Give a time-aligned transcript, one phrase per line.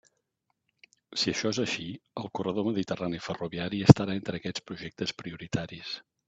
[1.23, 1.85] Si això és així,
[2.21, 5.95] el corredor mediterrani ferroviari estarà entre aquests projectes prioritaris.